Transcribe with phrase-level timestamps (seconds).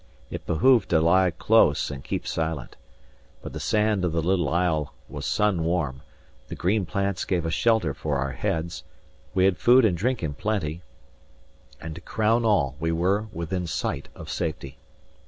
[0.31, 2.75] It behoved to lie close and keep silent.
[3.43, 6.01] But the sand of the little isle was sun warm,
[6.47, 8.83] the green plants gave us shelter for our heads,
[9.35, 10.81] we had food and drink in plenty;
[11.79, 14.79] and to crown all, we were within sight of safety.